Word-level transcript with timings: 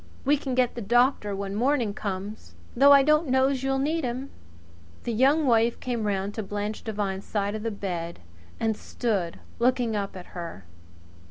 We 0.25 0.35
can 0.35 0.55
get 0.55 0.73
the 0.73 0.81
doctor 0.81 1.35
when 1.35 1.53
morning 1.53 1.93
comes 1.93 2.55
though 2.75 2.91
I 2.91 3.03
don't 3.03 3.27
know's 3.27 3.61
you'll 3.61 3.77
need 3.77 4.03
him." 4.03 4.31
The 5.03 5.13
Young 5.13 5.45
Wife 5.45 5.79
came 5.79 6.07
round 6.07 6.33
to 6.33 6.41
Blanche 6.41 6.83
Devine's 6.83 7.23
side 7.25 7.53
of 7.53 7.61
the 7.61 7.69
bed 7.69 8.19
and 8.59 8.75
stood 8.75 9.37
looking 9.59 9.95
up 9.95 10.17
at 10.17 10.25
her. 10.33 10.65